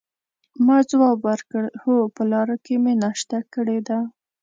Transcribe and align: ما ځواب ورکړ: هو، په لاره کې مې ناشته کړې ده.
ما 0.65 0.77
ځواب 0.89 1.17
ورکړ: 1.29 1.63
هو، 1.83 1.95
په 2.15 2.23
لاره 2.31 2.55
کې 2.65 2.75
مې 2.83 2.93
ناشته 3.03 3.37
کړې 3.53 3.79
ده. 3.87 3.99